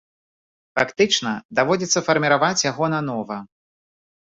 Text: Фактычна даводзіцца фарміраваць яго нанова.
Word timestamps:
Фактычна 0.79 1.33
даводзіцца 1.59 2.03
фарміраваць 2.09 2.65
яго 2.71 2.85
нанова. 2.97 3.41